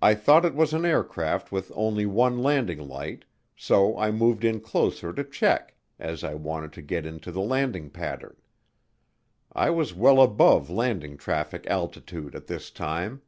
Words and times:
I 0.00 0.14
thought 0.14 0.46
it 0.46 0.54
was 0.54 0.72
an 0.72 0.86
aircraft 0.86 1.52
with 1.52 1.70
only 1.74 2.06
one 2.06 2.38
landing 2.42 2.88
light 2.88 3.26
so 3.54 3.98
I 3.98 4.10
moved 4.10 4.44
in 4.46 4.60
closer 4.60 5.12
to 5.12 5.22
check, 5.24 5.74
as 5.98 6.24
I 6.24 6.32
wanted 6.32 6.72
to 6.72 6.80
get 6.80 7.04
into 7.04 7.30
the 7.30 7.42
landing 7.42 7.90
pattern. 7.90 8.38
I 9.52 9.68
was 9.68 9.92
well 9.92 10.22
above 10.22 10.70
landing 10.70 11.18
traffic 11.18 11.66
altitude 11.66 12.34
at 12.34 12.46
this 12.46 12.70
time. 12.70 13.20